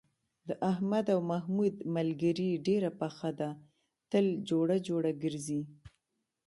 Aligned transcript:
د 0.47 0.49
احمد 0.71 1.05
او 1.15 1.19
محمود 1.31 1.75
ملگري 1.95 2.49
ډېره 2.67 2.89
پخه 3.01 3.29
ده، 3.39 3.49
تل 4.11 4.25
جوړه 4.49 4.75
جوړه 4.87 5.11
گرځي. 5.23 5.61